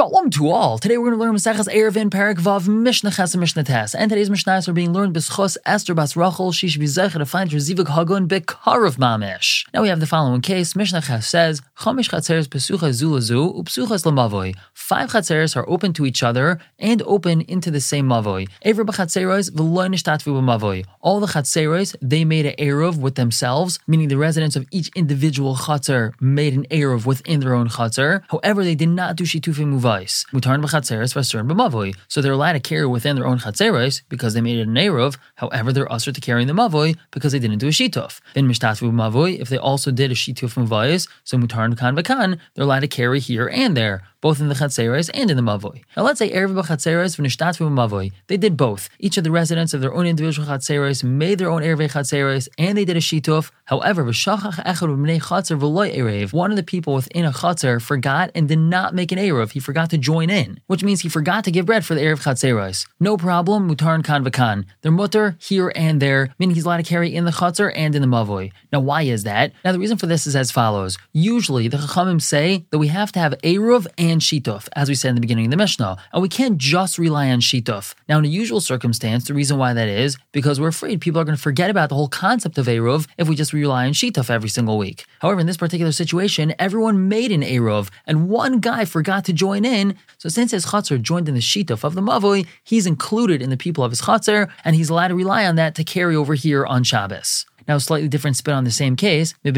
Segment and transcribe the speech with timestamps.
[0.00, 0.78] Shalom to all.
[0.78, 3.94] Today we're going to learn Maseches Eruvin Parak Vav Mishnah Ches and Mishnah Tes.
[3.94, 6.52] And today's Mishnahs are being learned B'schos Esther Bas Rachel.
[6.52, 9.66] Be zeichet to find her Zivug Hagun Bekarav Mamish.
[9.74, 10.74] Now we have the following case.
[10.74, 14.56] Mishnah Ches says, Chamish Chatzeres Pesucha Zulazu Upsuchas Lamavoy.
[14.72, 18.48] Five Chatzeres are open to each other and open into the same Mavoy.
[18.62, 20.86] Ever B'Chatzeres V'loy Nishtatvu B'Mavoy.
[21.02, 25.56] All the Chatzeres, they made an Erev with themselves, meaning the residents of each individual
[25.56, 28.22] Chatzer made an Erev within their own Chatzer.
[28.30, 31.94] However, they did not do Shitufim b'chatzeres b'mavoi.
[32.08, 35.16] So they're allowed to carry within their own chatzeres because they made it an eruv.
[35.36, 38.20] However, they're usher to carrying the mavoi because they didn't do a shituf.
[38.34, 42.64] Then mishtatu b'mavoi, if they also did a shituf muvais, so mutarn kan v'kan, they're
[42.64, 45.82] allowed to carry here and there both in the Chatzeres and in the Mavoi.
[45.96, 48.12] Now let's say Erev Chatzeres v'nishtatvu Mavoi.
[48.26, 48.88] They did both.
[48.98, 52.76] Each of the residents of their own individual Chatzeres made their own Erev Chatzeres and
[52.76, 53.50] they did a Shituf.
[53.64, 56.32] However, v'shachach echad b'nei Chatzer v'loy Erev.
[56.32, 59.52] One of the people within a Chatzer forgot and did not make an Erev.
[59.52, 62.22] He forgot to join in, which means he forgot to give bread for the Erev
[62.24, 62.86] Chatzeres.
[62.98, 64.64] No problem, mutar and kan v'kan.
[64.82, 68.02] They're mutter here and there, meaning he's allowed to carry in the Chatzer and in
[68.02, 68.52] the Mavoi.
[68.72, 69.52] Now why is that?
[69.64, 70.98] Now the reason for this is as follows.
[71.12, 75.10] Usually the Chachamim say that we have to have and and shituf, as we said
[75.10, 75.96] in the beginning of the Mishnah.
[76.12, 77.94] And we can't just rely on shituf.
[78.08, 81.24] Now, in a usual circumstance, the reason why that is because we're afraid people are
[81.24, 84.30] going to forget about the whole concept of Eruv if we just rely on shituf
[84.30, 85.06] every single week.
[85.20, 89.59] However, in this particular situation, everyone made an Eruv, and one guy forgot to join
[89.64, 89.96] in.
[90.18, 93.56] So since his chatzar joined in the shituf of the Mavoi, he's included in the
[93.56, 96.64] people of his chatzar, and he's allowed to rely on that to carry over here
[96.66, 97.46] on Shabbos.
[97.68, 99.34] Now, a slightly different spin on the same case.
[99.44, 99.56] Let's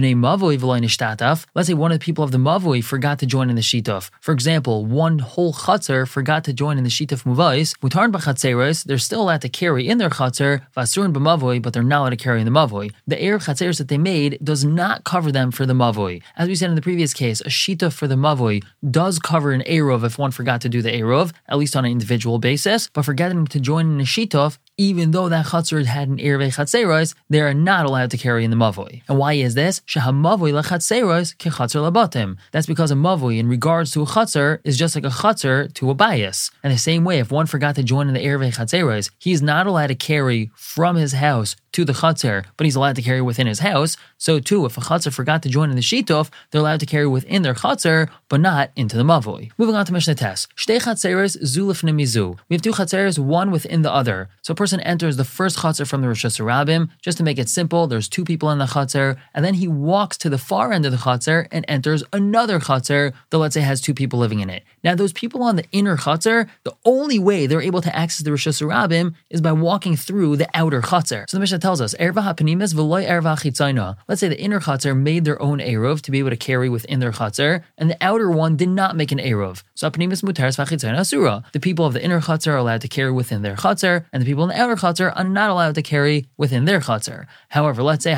[1.69, 4.11] say one of the people of the Mavoi forgot to join in the Shituf.
[4.21, 8.85] For example, one whole Chatzar forgot to join in the Shituf Muvais.
[8.85, 12.17] They're still allowed to carry in their Chatzar, Vasurin b'Mavoi, but they're not allowed to
[12.17, 12.93] carry in the Mavoi.
[13.07, 16.23] The air Chatzeres that they made does not cover them for the Mavoi.
[16.37, 19.63] As we said in the previous case, a Shituf for the Mavoi does cover an
[19.63, 23.05] Erov if one forgot to do the Erov, at least on an individual basis, but
[23.05, 27.41] forgetting to join in a Shituf, even though that chatzar had an irve chatzeros, they
[27.41, 29.03] are not allowed to carry in the mavoi.
[29.09, 29.81] And why is this?
[29.81, 32.37] Shehamavoi lechatzeros kechatzer labatim.
[32.51, 35.91] That's because a mavoi, in regards to a chatzar, is just like a chatzar to
[35.91, 36.51] a bias.
[36.63, 39.67] And the same way, if one forgot to join in the irve chatzeros, he's not
[39.67, 43.47] allowed to carry from his house to the chatzar, but he's allowed to carry within
[43.47, 43.97] his house.
[44.19, 47.07] So too, if a chatzar forgot to join in the shitov, they're allowed to carry
[47.07, 49.51] within their chatzar, but not into the mavoi.
[49.59, 50.47] Moving on to Mishnah Tes.
[50.57, 52.39] Shtei chatzeres zulif nemizu.
[52.49, 54.29] We have two chatzeres, one within the other.
[54.43, 56.91] So a person enters the first chatzar from the reshus harabim.
[57.01, 60.17] Just to make it simple, there's two people in the chatzar, and then he walks
[60.19, 63.81] to the far end of the chatzar and enters another chatzar that let's say has
[63.81, 64.65] two people living in it.
[64.85, 68.31] Now those people on the inner chatzar, the only way they're able to access the
[68.31, 71.29] reshus harabim is by walking through the outer chatzar.
[71.29, 73.97] So the Mishnah tells us, Erva hapanimis v'loy erva chitzayna.
[74.09, 77.01] Let's say the inner chatzar made their own erov to be able to carry within
[77.01, 79.63] their chatzar, and the outer one did not make an erov.
[79.75, 81.45] So hapanimis mutaris v'chitzayna asura.
[81.53, 84.27] The people of the inner chatzar are allowed to carry within their chatzar, and the
[84.27, 87.27] people in the outer chatzar are not allowed to carry within their chatzar.
[87.49, 88.15] However, let's say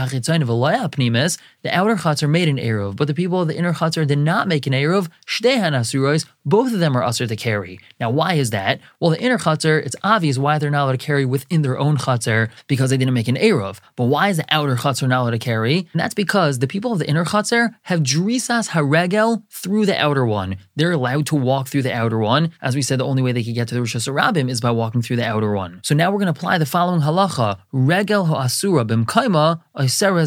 [1.64, 4.48] the outer chatzar made an erov, but the people of the inner chatzar did not
[4.48, 5.08] make an erov.
[5.26, 6.26] Shtehan asuros.
[6.46, 7.80] Both of them are usher to carry.
[7.98, 8.80] Now, why is that?
[9.00, 11.96] Well, the inner chatzar, it's obvious why they're not allowed to carry within their own
[11.96, 13.78] chatzar because they didn't make an erov.
[13.96, 15.78] But why is the outer chatzar not allowed to carry?
[15.92, 20.26] And that's because the people of the inner chatzar have drisas haregel through the outer
[20.26, 20.58] one.
[20.76, 22.52] They're allowed to walk through the outer one.
[22.60, 24.70] As we said, the only way they could get to the reshus harabim is by
[24.70, 25.80] walking through the outer one.
[25.82, 28.84] So now we're going to apply the following halacha: regel ho asura ha'asura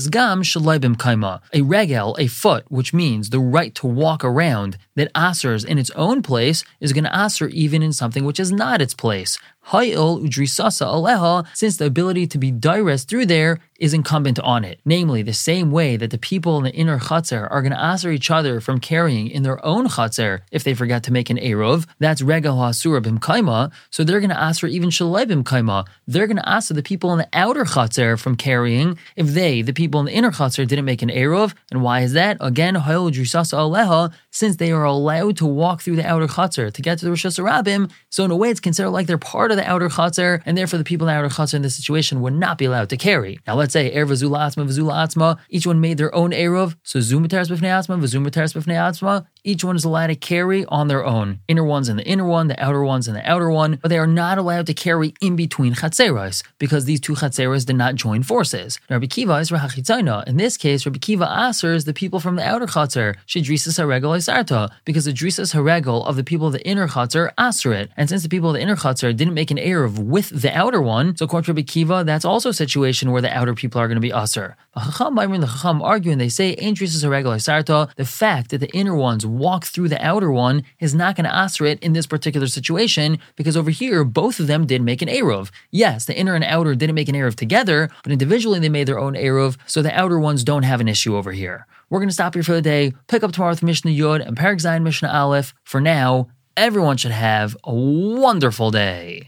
[0.10, 1.42] gam shalai b'mkaima.
[1.54, 5.92] A regel, a foot, which means the right to walk around that asers in its
[5.92, 9.40] own place is going to aser even in something which is not its place.
[9.72, 14.80] Hayil udrisasa aleha, since the ability to be direst through there is incumbent on it.
[14.86, 18.10] Namely, the same way that the people in the inner chatzar are going to aser
[18.10, 21.86] each other from carrying in their own chatzar if they forgot to make an erov,
[22.00, 25.86] that's rega hasura bimkaima, so they're going to aser even shalai bimkaima.
[26.08, 29.74] They're going to aser the people in the outer chatzar from carrying if they, the
[29.74, 31.54] people in the inner chatzar, didn't make an erov.
[31.72, 32.38] And why is that?
[32.40, 36.82] Again, hayil udrisasa aleha, since they are allowed to walk through the outer chatzar to
[36.82, 39.58] get to the reshus harabim, so in a way it's considered like they're part of
[39.58, 42.34] the outer chatzar, and therefore the people in the outer chatzar in this situation would
[42.34, 43.40] not be allowed to carry.
[43.48, 47.00] Now let's say Erev Zula Atzma Vazula Atzma, each one made their own Erev, so
[47.00, 51.40] Zumataris Bifnei Atzma, Vazumataris Bifnei Atzma, each one is allowed to carry on their own.
[51.48, 53.98] Inner ones and the inner one, the outer ones and the outer one, but they
[53.98, 58.24] are not allowed to carry in between chatzeros because these two chatzeros did not join
[58.24, 58.78] forces.
[58.90, 60.28] Rabbi Akiva is Rahachitzaina.
[60.28, 64.70] In this case, Rabbi Akiva asers the people from the outer chatzer, Shidrisas Haregel Isarta,
[64.84, 67.90] because the Drisas Haregel of the people of the inner chatzer aser it.
[67.96, 70.82] And since the people of the inner chatzer didn't make an Erev with the outer
[70.82, 73.88] one, so according to Rabbi Akiva, that's also a situation where the outer people are
[73.88, 74.58] going to be aser.
[74.76, 79.66] The Chacham, the Chacham argue and they say, the fact that the inner ones walk
[79.66, 83.58] through the outer one is not going to asr it in this particular situation because
[83.58, 85.50] over here, both of them did make an Eruv.
[85.72, 89.00] Yes, the inner and outer didn't make an Eruv together, but individually they made their
[89.00, 91.66] own Eruv, so the outer ones don't have an issue over here.
[91.90, 94.36] We're going to stop here for the day, pick up tomorrow with Mishnah Yud and
[94.36, 95.54] Parak Zayin Mishnah Aleph.
[95.64, 99.24] For now, everyone should have a wonderful day.